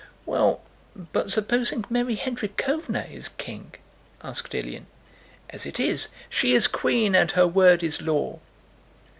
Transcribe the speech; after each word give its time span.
"Well, 0.25 0.61
but 1.11 1.29
supposing 1.31 1.85
Mary 1.87 2.17
Hendríkhovna 2.17 3.11
is 3.11 3.29
'King'?" 3.29 3.75
asked 4.23 4.51
Ilyín. 4.53 4.85
"As 5.51 5.67
it 5.67 5.79
is, 5.79 6.07
she 6.27 6.53
is 6.55 6.65
Queen, 6.67 7.13
and 7.13 7.29
her 7.33 7.45
word 7.45 7.83
is 7.83 8.01
law!" 8.01 8.39